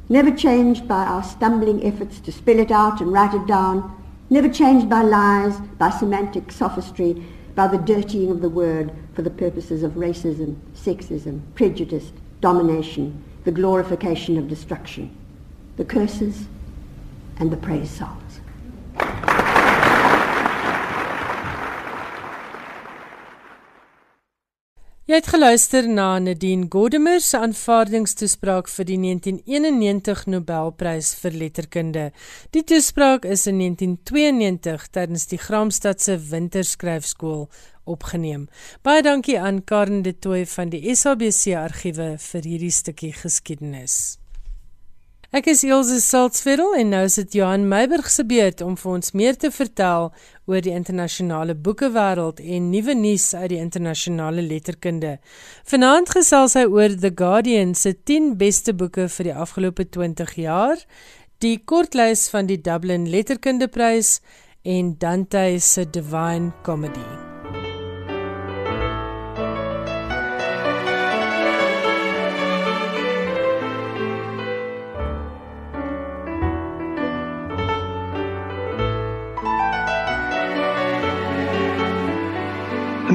[0.09, 3.97] Never changed by our stumbling efforts to spell it out and write it down,
[4.31, 9.31] never changed by lies, by semantic sophistry, by the dirtying of the word for the
[9.31, 15.15] purposes of racism, sexism, prejudice, domination, the glorification of destruction,
[15.77, 16.47] the curses
[17.39, 18.22] and the praise songs.
[25.13, 32.05] Jy het geluister na Nadine Gordimer se aanvaardingstoespraak vir die 1991 Nobelprys vir letterkunde.
[32.57, 37.45] Die toespraak is in 1992 tydens die Graamsstadse Winterskryfskool
[37.85, 38.49] opgeneem.
[38.81, 44.22] Baie dankie aan Karen de Tooy van die SABC argiewe vir hierdie stukkie geskiedenis.
[45.33, 49.39] Ek is Elsje Salzveld en nou sit Johan Meiburg se beurt om vir ons meer
[49.41, 50.11] te vertel
[50.45, 55.15] oor die internasionale boekewêreld en nuwe nuus uit die internasionale letterkunde.
[55.73, 60.77] Vanaand gesels hy oor The Guardian se 10 beste boeke vir die afgelope 20 jaar,
[61.41, 64.19] die kortlys van die Dublin Letterkundeprys
[64.69, 67.32] en Dante se Divine Comedy.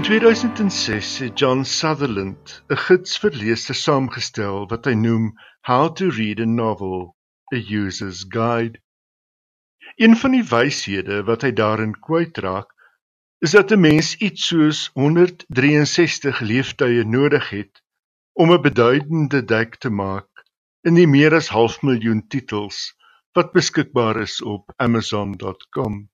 [0.08, 5.26] 2006 het John Sutherland 'n gids vir lesers saamgestel wat hy noem
[5.67, 7.12] How to Read a Novel:
[7.56, 8.80] A User's Guide.
[10.00, 12.72] Een van die wyshede wat hy daarin kwytraak,
[13.43, 17.84] is dat 'n mens iets soos 163 leeftye nodig het
[18.34, 20.48] om 'n beduidende dek te maak
[20.88, 22.96] in die meer as half miljoen titels
[23.36, 26.08] wat beskikbaar is op amazon.com.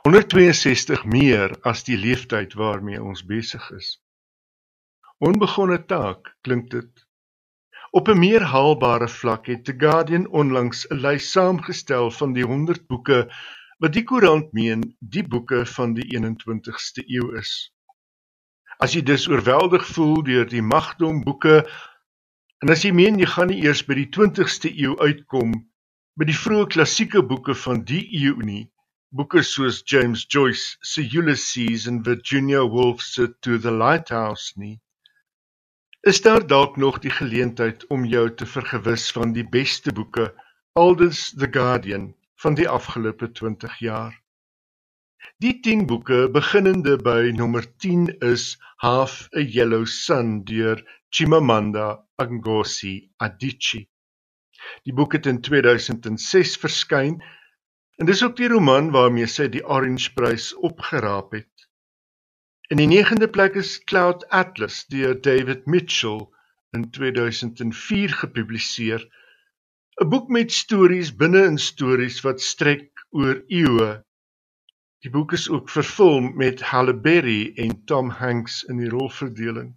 [0.00, 3.88] 162 meer as die leeftyd waarmee ons besig is.
[5.20, 7.02] Onbegonne taak, klink dit.
[7.92, 12.86] Op 'n meer haalbare vlak het The Guardian onlangs 'n lys saamgestel van die 100
[12.86, 13.28] boeke
[13.78, 17.52] wat die koerant meen die boeke van die 21ste eeu is.
[18.78, 21.68] As jy dus oorweldig voel deur die magdom boeke
[22.62, 25.52] en as jy meen jy gaan nie eers by die 20ste eeu uitkom
[26.16, 28.72] by die vroeë klassieke boeke van die eeu nie,
[29.12, 34.80] boeke soos James Joyce se Ulysses en Virginia Woolf se To the Lighthouse nie.
[36.06, 40.30] Is daar dalk nog die geleentheid om jou te vergewis van die beste boeke,
[40.78, 44.14] aldus The Guardian van die afgelope 20 jaar?
[45.42, 50.78] Die 10 boeke beginnende by nommer 10 is Half a Yellow Sun deur
[51.10, 53.88] Chimamanda Ngozi Adichie.
[54.86, 57.18] Die boek het in 2006 verskyn
[58.00, 61.64] En dis ook die roman waarmee sy die Orange Prys opgeraap het.
[62.72, 66.22] In die 9de plek is Cloud Atlas deur David Mitchell
[66.72, 69.04] in 2004 gepubliseer.
[70.00, 73.92] 'n Boek met stories binne in stories wat strek oor eeue.
[75.04, 79.74] Die boek is ook vervilm met Halle Berry en Tom Hanks in die rolverdeling.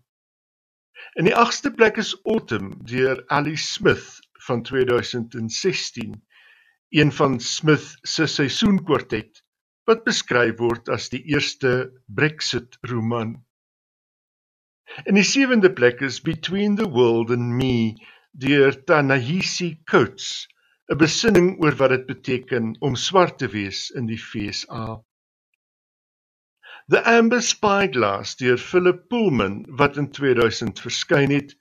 [1.19, 6.23] In die 8ste plek is Autumn deur Ali Smith van 2016
[6.93, 9.41] een van Smith se seisoenkwartet
[9.89, 13.33] wat beskryf word as die eerste Brexit roman.
[15.09, 17.95] In die sewende plek is Between the World and Me
[18.31, 20.45] deur Tanahisi Coates,
[20.91, 25.01] 'n besinning oor wat dit beteken om swart te wees in die FSA.
[26.93, 31.57] The Amber Spyglass deur Philip Pullman wat in 2000 verskyn het,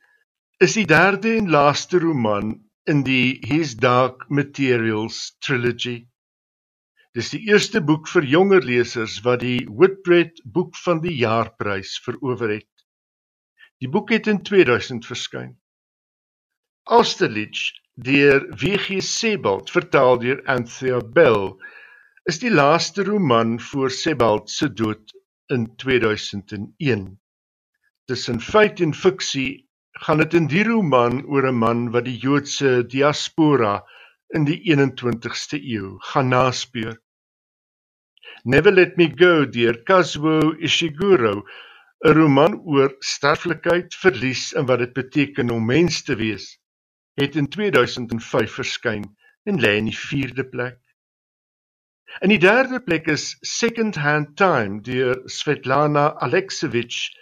[0.61, 6.09] is die derde en laaste roman in die His Dark Materials trilogy.
[7.15, 12.57] Dis die eerste boek vir jonger lesers wat die Whitbread Boek van die Jaarprys verower
[12.57, 12.87] het.
[13.79, 15.53] Die boek het in 2000 verskyn.
[16.91, 18.99] Austerlitz deur W.G.
[19.05, 21.53] Sebald vertaal deur Anthea Bell
[22.27, 25.15] is die laaste roman voor Sebald se dood
[25.53, 27.07] in 2001.
[28.11, 29.69] Tussen feit en fiksie
[30.01, 33.83] gaan dit in die roman oor 'n man wat die Joodse diaspora
[34.35, 36.97] in die 21ste eeu gaan naspeur.
[38.45, 41.45] Never Let Me Go deur Kazuo Ishiguro,
[42.05, 46.59] 'n roman oor sterflikheid, verlies en wat dit beteken om mens te wees,
[47.21, 49.05] het in 2005 verskyn
[49.45, 50.79] en lê in die 4de plek.
[52.21, 57.13] In die 3de plek is Second Hand Time deur Svetlana Alexievich,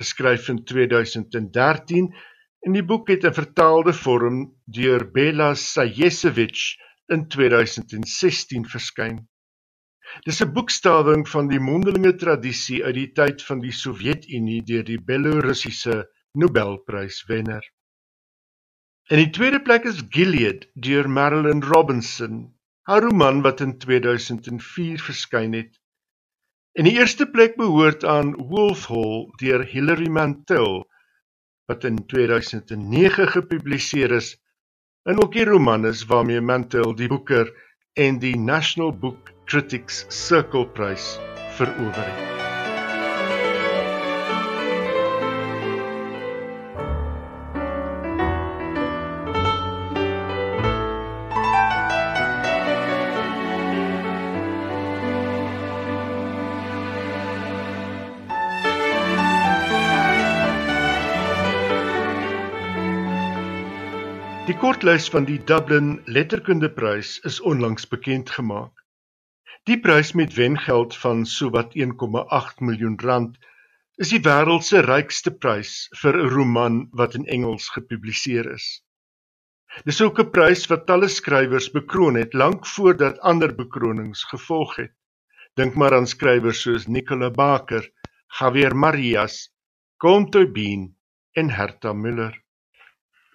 [0.00, 2.10] geskryf in 2013
[2.66, 4.42] en die boek het in vertaalde vorm
[4.78, 6.76] deur Bela Sayesevich
[7.12, 9.22] in 2016 verskyn.
[10.26, 15.00] Dis 'n boekstawing van die mondelinge tradisie uit die tyd van die Sowjetunie deur die
[15.10, 15.96] Belorussiese
[16.32, 17.64] Nobelpryswenner.
[19.10, 22.40] In die tweede plek is Gilead deur Marilyn Robinson,
[22.90, 25.72] haar roman wat in 2004 verskyn het.
[26.76, 30.82] In die eerste plek behoort aan Wolf Hall deur Hilary Mantel
[31.72, 34.34] wat in 2009 gepubliseer is
[35.08, 37.48] en ook die roman is waarmee Mantel die Booker
[37.96, 41.14] en die National Book Critics Circle Prys
[41.56, 42.55] verower het.
[64.76, 68.82] Kortlys van die Dublin Letterkundeprys is onlangs bekend gemaak.
[69.64, 73.38] Die prys met wengeld van sowat 1,8 miljoen rand
[73.96, 75.72] is die wêreld se rykste prys
[76.02, 78.68] vir 'n roman wat in Engels gepubliseer is.
[79.88, 84.94] Dis ook 'n prys wat talle skrywers bekroon het lank voordat ander bekronings gevolg het.
[85.56, 87.88] Dink maar aan skrywers soos Nicola Baker,
[88.28, 89.48] Javier Marias,
[89.96, 90.92] Contoy Bean
[91.32, 92.45] en Herta Müller.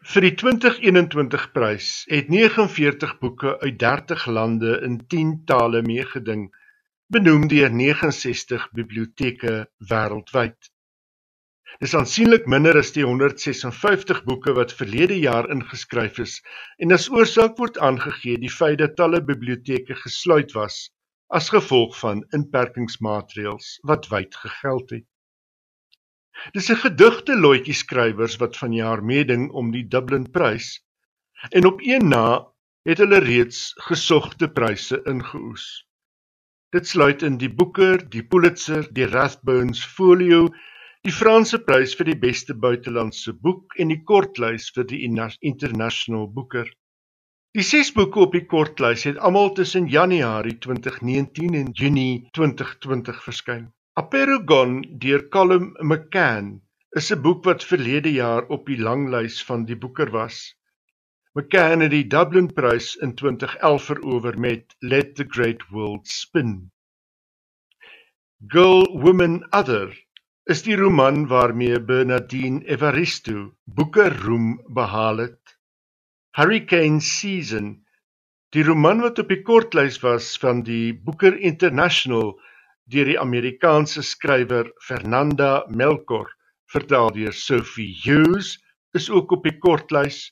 [0.02, 6.48] Vir die 2021 prys het 49 boeke uit 30 lande in 10 tale meegeding,
[7.14, 9.54] benoem deur 69 biblioteke
[9.92, 10.72] wêreldwyd.
[11.86, 16.40] Dis aansienlik minder as die 156 boeke wat verlede jaar ingeskryf is
[16.82, 20.82] en as oorsaak word aangegee die feit dat talle biblioteke gesluit was
[21.30, 25.11] as gevolg van inperkingsmaatreëls wat wyd gegeld het.
[26.54, 30.74] Dis 'n gedigte loetjie skrywers wat vanjaar meeding om die Dublin Prys
[31.50, 32.28] en op een na
[32.90, 35.66] het hulle reeds gesogte pryse ingeoes.
[36.72, 40.46] Dit sluit in die Booker, die Pulitzer, die Rathbones Folio,
[41.04, 46.70] die Franse prys vir die beste buitelandse boek en die kortlys vir die International Booker.
[47.58, 53.66] Die ses boeke op die kortlys het almal tussen Januarie 2019 en Junie 2020 verskyn.
[54.00, 56.62] Aperogon deur Colm McCann
[57.00, 60.38] is 'n boek wat verlede jaar op die langlys van die Booker was.
[61.36, 66.72] McCann het die Dublin Prys in 2011 verower met Let the Great World Spin.
[68.48, 69.92] Girl Woman Other
[70.46, 75.58] is die roman waarmee Bernardine Evaristo Booker roem behaal het.
[76.40, 77.84] Hurricane Season,
[78.56, 82.40] die roman wat op die kortlys was van die Booker International
[82.92, 86.28] deur die Amerikaanse skrywer Fernanda Melchor,
[86.74, 88.58] vertaal deur Sophie Hughes,
[88.94, 90.26] is ook op die kortlys.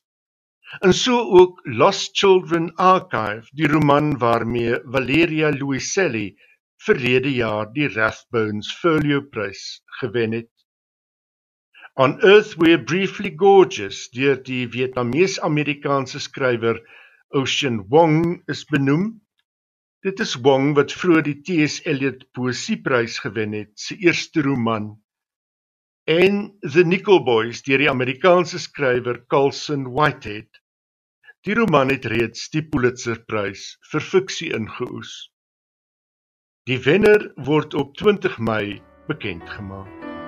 [0.86, 6.36] En so ook Lost Children Archive, die roman waarmee Valeria Luiselli
[6.86, 10.52] verlede jaar die Rathbones Folio Prys gewen het.
[11.96, 16.80] On Earth We're Briefly Gorgeous, deur die Vietnamees-Amerikaanse skrywer
[17.36, 19.20] Ocean Wong is benoem
[20.00, 21.82] Dit is Wong wat vroeër die T.S.
[21.84, 24.94] Eliot Poesieprys gewen het, sy eerste roman.
[26.08, 30.64] En The Nickel Boys deur die Amerikaanse skrywer Colson Whitehead.
[31.44, 35.18] Die roman het reeds die Pulitzerprys vir fiksie ingeoes.
[36.70, 38.80] Die wenner word op 20 Mei
[39.12, 40.19] bekend gemaak.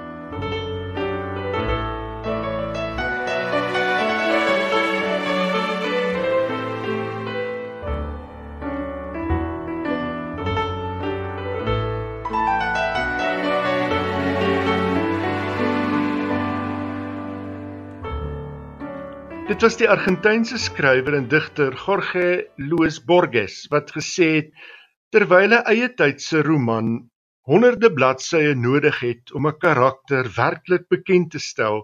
[19.52, 24.54] Dit was die Argentynse skrywer en digter Jorge Luis Borges wat gesê het
[25.12, 26.94] terwyl 'n eie tydse roman
[27.52, 31.84] honderde bladsye nodig het om 'n karakter werklik bekend te stel,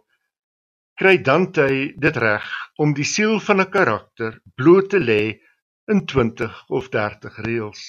[0.95, 1.67] kry Dante
[2.05, 2.47] dit reg
[2.79, 5.21] om die siel van 'n karakter bloot te lê
[5.91, 7.83] in 20 of 30 reëls.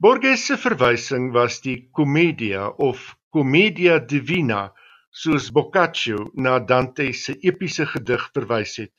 [0.00, 4.72] Borges se verwysing was die Commedia of Commedia Divina
[5.18, 8.92] soos Boccaccio na Dante se epiese gedig verwys het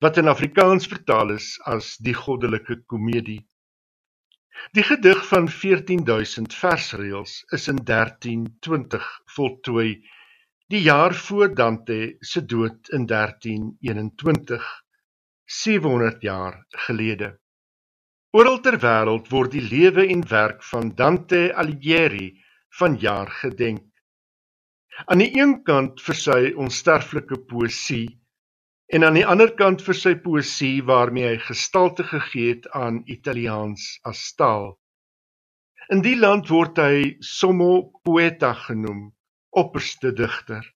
[0.00, 3.42] wat in Afrikaans vertaal is as die goddelike komedie.
[4.72, 9.90] Die gedig van 14000 versreëls is in 1320 voltooi,
[10.72, 14.64] die jaar voor Dante se dood in 1321,
[15.44, 16.56] 700 jaar
[16.86, 17.34] gelede.
[18.32, 22.32] Oral ter wêreld word die lewe en werk van Dante Alighieri
[22.80, 23.89] vanjaar gedenk.
[25.06, 28.08] Aan die een kant vir sy onsterflike poësie
[28.92, 33.86] en aan die ander kant vir sy poësie waarmee hy gestalte gegee het aan Italiaans
[34.10, 34.74] as taal.
[35.90, 39.08] In die land word hy Sommo Poeta genoem,
[39.50, 40.66] opperste digter.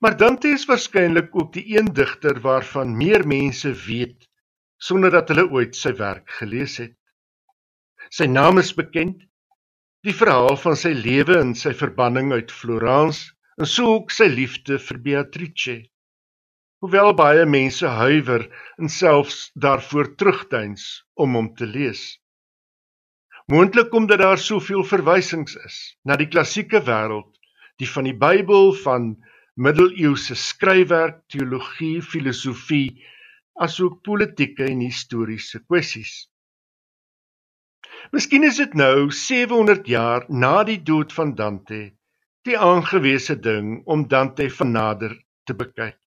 [0.00, 4.28] Maar Dante is waarskynlik ook die een digter waarvan meer mense weet
[4.82, 6.96] sonder dat hulle ooit sy werk gelees het.
[8.10, 9.22] Sy naam is bekend
[10.02, 13.28] die verhaal van sy lewe en sy verbanning uit Florence
[13.62, 15.76] en so ook sy liefde vir Beatrice.
[16.82, 18.48] Hoewel baie mense huiwer
[18.82, 22.02] en selfs daarvoor terugduins om hom te lees.
[23.52, 27.30] Moontlik omdat daar soveel verwysings is na die klassieke wêreld,
[27.78, 29.12] die van die Bybel, van
[29.54, 33.04] middeleeuse skryfwerk, teologie, filosofie,
[33.54, 36.31] asook politieke en historiese kwessies.
[38.10, 41.92] Miskien is dit nou 700 jaar na die dood van Dante
[42.42, 45.14] die aangewese ding om Dante van nader
[45.46, 45.98] te bekyk.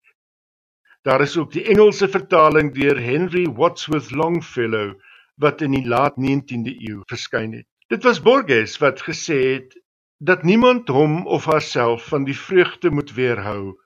[1.07, 4.97] Daar is ook die Engelse vertaling deur Henry Wadsworth Longfellow
[5.39, 7.67] wat in die laat 19de eeu verskyn het.
[7.87, 9.79] Dit was Borges wat gesê het
[10.17, 13.77] dat niemand hom of haarself van die vreugde moet weerhou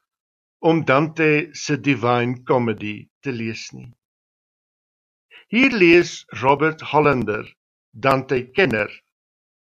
[0.59, 3.93] om Dante se Divine Comedy te lees nie.
[5.47, 7.45] Hier lees Robert Hollander
[7.97, 8.89] Dante Kenner.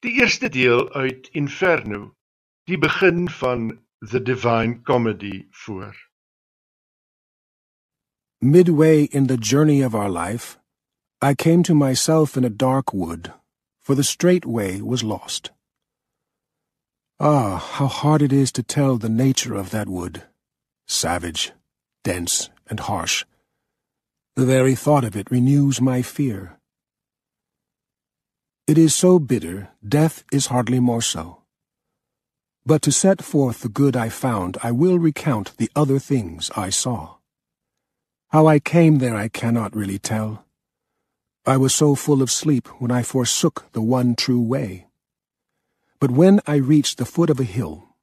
[0.02, 2.16] Die eerste deel uit Inferno,
[2.64, 5.94] die begin van The Divine Comedy voor.
[8.40, 10.58] Midway in the journey of our life,
[11.22, 13.32] I came to myself in a dark wood,
[13.80, 15.52] for the straight way was lost.
[17.20, 20.22] Ah, how hard it is to tell the nature of that wood.
[20.88, 21.52] Savage,
[22.02, 23.24] dense, and harsh.
[24.36, 26.59] The very thought of it renews my fear.
[28.70, 31.42] It is so bitter, death is hardly more so.
[32.64, 36.70] But to set forth the good I found, I will recount the other things I
[36.70, 37.16] saw.
[38.28, 40.44] How I came there I cannot really tell.
[41.44, 44.86] I was so full of sleep when I forsook the one true way.
[45.98, 47.96] But when I reached the foot of a hill,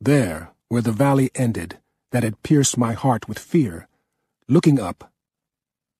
[0.00, 1.78] there, where the valley ended,
[2.12, 3.88] that had pierced my heart with fear,
[4.46, 5.10] looking up,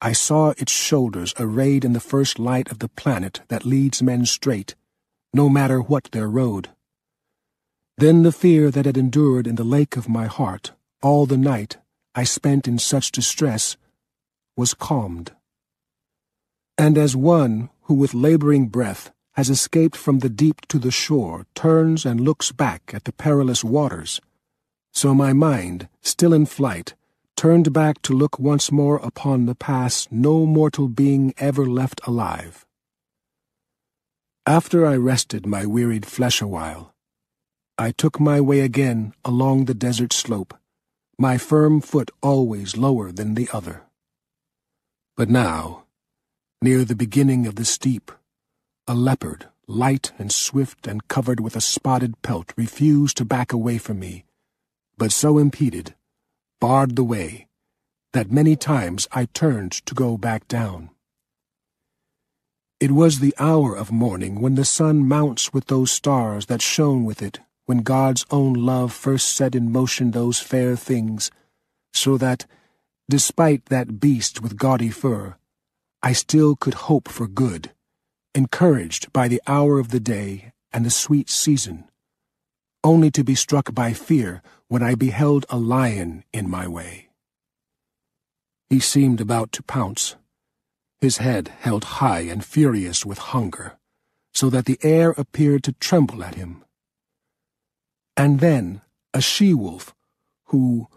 [0.00, 4.26] I saw its shoulders arrayed in the first light of the planet that leads men
[4.26, 4.74] straight,
[5.32, 6.70] no matter what their road.
[7.96, 10.72] Then the fear that had endured in the lake of my heart
[11.02, 11.78] all the night
[12.14, 13.76] I spent in such distress
[14.56, 15.32] was calmed.
[16.76, 21.46] And as one who with laboring breath has escaped from the deep to the shore
[21.54, 24.20] turns and looks back at the perilous waters,
[24.92, 26.94] so my mind, still in flight,
[27.36, 32.64] turned back to look once more upon the past no mortal being ever left alive.
[34.46, 36.94] After I rested my wearied flesh awhile,
[37.76, 40.54] I took my way again along the desert slope,
[41.18, 43.82] my firm foot always lower than the other.
[45.14, 45.84] But now,
[46.62, 48.10] near the beginning of the steep,
[48.86, 53.76] a leopard, light and swift and covered with a spotted pelt, refused to back away
[53.76, 54.24] from me,
[54.96, 55.94] but so impeded
[56.60, 57.48] barred the way,
[58.12, 60.90] that many times I turned to go back down.
[62.80, 67.04] It was the hour of morning when the sun mounts with those stars that shone
[67.04, 71.30] with it when God's own love first set in motion those fair things,
[71.92, 72.46] so that,
[73.08, 75.36] despite that beast with gaudy fur,
[76.02, 77.72] I still could hope for good,
[78.34, 81.84] encouraged by the hour of the day and the sweet season,
[82.84, 87.08] only to be struck by fear when I beheld a lion in my way.
[88.68, 90.16] He seemed about to pounce,
[91.00, 93.78] his head held high and furious with hunger,
[94.34, 96.64] so that the air appeared to tremble at him.
[98.16, 98.80] And then
[99.14, 99.94] a she-wolf,
[100.46, 100.88] who,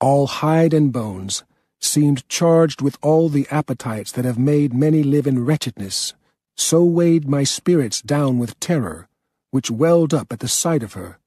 [0.00, 1.42] all hide and bones,
[1.80, 6.14] seemed charged with all the appetites that have made many live in wretchedness,
[6.56, 9.08] so weighed my spirits down with terror,
[9.50, 11.18] which welled up at the sight of her,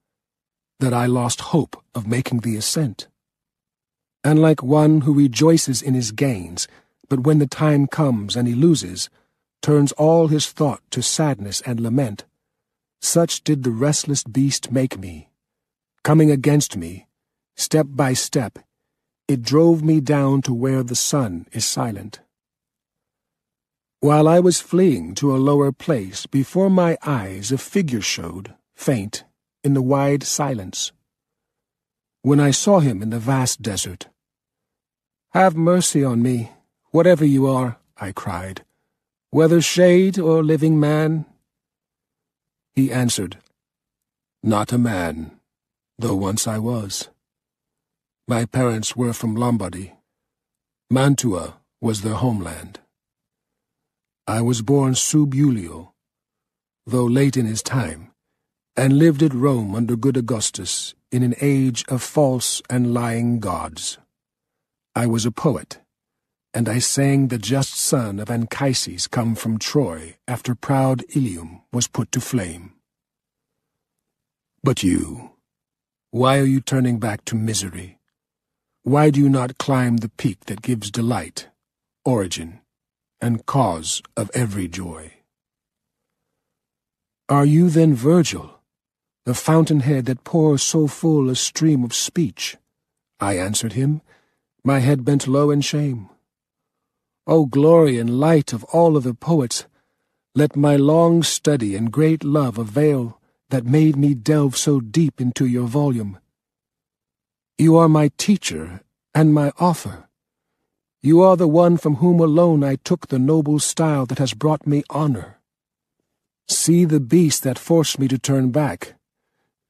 [0.80, 3.08] that I lost hope of making the ascent.
[4.24, 6.68] And like one who rejoices in his gains,
[7.10, 9.10] but when the time comes and he loses,
[9.62, 12.26] turns all his thought to sadness and lament,
[13.02, 15.30] such did the restless beast make me.
[16.04, 17.08] Coming against me,
[17.56, 18.60] step by step,
[19.28, 22.22] it drove me down to where the sun is silent.
[24.00, 29.26] While I was fleeing to a lower place, before my eyes a figure showed, faint,
[29.64, 30.91] in the wide silence.
[32.22, 34.07] When I saw him in the vast desert,
[35.32, 36.51] Have mercy on me,
[36.91, 38.66] whatever you are, I cried,
[39.32, 41.26] whether shade or living man.
[42.74, 43.38] He answered,
[44.41, 45.39] Not a man,
[45.97, 47.10] though once I was.
[48.28, 49.93] My parents were from Lombardy.
[50.89, 52.80] Mantua was their homeland.
[54.28, 55.93] I was born sub Julio,
[56.86, 58.09] though late in his time,
[58.76, 63.98] and lived at Rome under good Augustus in an age of false and lying gods.
[64.96, 65.80] I was a poet,
[66.54, 71.88] and I sang the just son of Anchises come from Troy after proud Ilium was
[71.88, 72.74] put to flame.
[74.64, 75.32] But you,
[76.12, 78.00] why are you turning back to misery?
[78.84, 81.48] Why do you not climb the peak that gives delight,
[82.06, 82.62] origin,
[83.22, 85.14] and cause of every joy.
[87.28, 88.59] Are you then Virgil,
[89.26, 92.58] the fountainhead that pours so full a stream of speech?
[93.20, 94.02] I answered him,
[94.64, 96.10] my head bent low in shame.
[97.26, 99.66] O glory and light of all other poets,
[100.36, 105.46] let my long study and great love avail that made me delve so deep into
[105.46, 106.20] your volume.
[107.58, 108.82] You are my teacher
[109.16, 110.08] and my author.
[111.02, 114.68] You are the one from whom alone I took the noble style that has brought
[114.68, 115.38] me honor.
[116.48, 118.96] See the beast that forced me to turn back.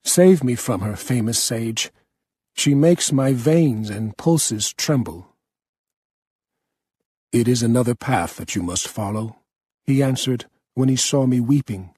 [0.04, 1.90] Save me from her, famous sage.
[2.54, 5.34] She makes my veins and pulses tremble.
[7.32, 9.36] It is another path that you must follow,
[9.84, 11.94] he answered when he saw me weeping.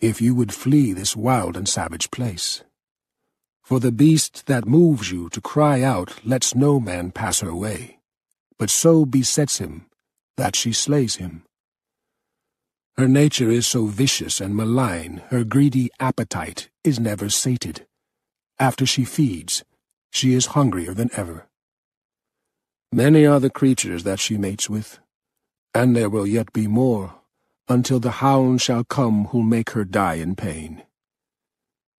[0.00, 2.62] If you would flee this wild and savage place.
[3.62, 7.98] For the beast that moves you to cry out lets no man pass her way
[8.62, 9.86] but so besets him
[10.36, 11.42] that she slays him.
[12.98, 17.86] Her nature is so vicious and malign, her greedy appetite is never sated.
[18.58, 19.64] After she feeds,
[20.10, 21.48] she is hungrier than ever.
[22.92, 24.98] Many are the creatures that she mates with,
[25.74, 27.14] and there will yet be more,
[27.66, 30.82] until the hound shall come who'll make her die in pain.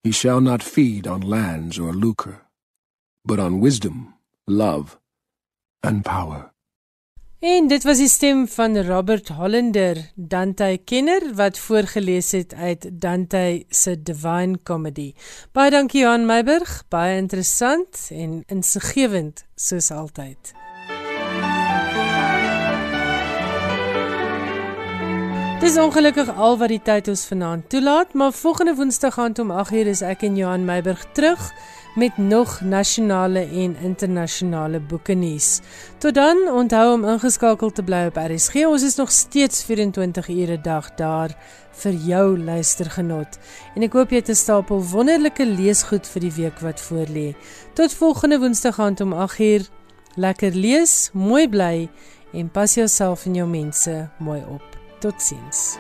[0.04, 2.42] He shall not feed on lands or lucre,
[3.26, 4.14] but on wisdom,
[4.46, 5.00] love,
[5.82, 6.53] and power.
[7.44, 13.66] En dit was die stem van Robert Hollander, Dante kenner wat voorgeles het uit Dante
[13.70, 15.10] se Divine Comedy.
[15.52, 20.54] Baie dankie Johan Meiburg, baie interessant en insiggewend soos altyd.
[25.60, 29.92] Dis ongelukkig al wat die tyd ons vanaand toelaat, maar volgende Woensdag aand om 8:00
[29.92, 31.52] is ek en Johan Meiburg terug
[31.96, 35.60] met nog nasionale en internasionale boeke nuus.
[35.98, 38.66] Tot dan, onthou om ingeskakel te bly op RSG.
[38.66, 41.36] Ons is nog steeds 24 ure 'n dag daar
[41.72, 43.38] vir jou luistergenot.
[43.76, 47.36] En ek hoop jy het 'n stapel wonderlike leesgoed vir die week wat voorlê.
[47.74, 49.70] Tot volgende Woensdag aand om 8:00.
[50.16, 51.90] Lekker lees, mooi bly
[52.34, 54.64] en pas jouself en jou mense mooi op.
[55.00, 55.78] Totsiens.